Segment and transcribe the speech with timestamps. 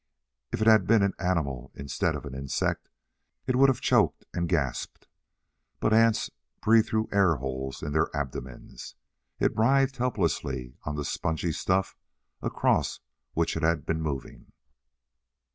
[0.51, 2.89] If it had been an animal instead of an insect,
[3.45, 5.07] it would have choked and gasped.
[5.79, 8.95] But ants breathe through air holes in their abdomens.
[9.37, 11.95] It writhed helplessly on the spongy stuff
[12.41, 12.99] across
[13.33, 14.51] which it had been moving.